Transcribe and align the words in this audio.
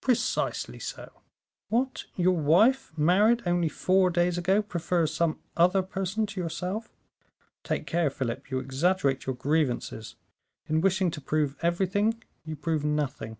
"Precisely 0.00 0.80
so." 0.80 1.22
"What, 1.68 2.06
your 2.16 2.36
wife, 2.36 2.90
married 2.98 3.42
only 3.46 3.68
four 3.68 4.10
days 4.10 4.36
ago, 4.36 4.62
prefers 4.62 5.14
some 5.14 5.38
other 5.56 5.80
person 5.80 6.26
to 6.26 6.40
yourself? 6.40 6.92
Take 7.62 7.86
care, 7.86 8.10
Philip, 8.10 8.50
you 8.50 8.58
exaggerate 8.58 9.26
your 9.26 9.36
grievances; 9.36 10.16
in 10.66 10.80
wishing 10.80 11.12
to 11.12 11.20
prove 11.20 11.54
everything, 11.62 12.24
you 12.44 12.56
prove 12.56 12.84
nothing." 12.84 13.36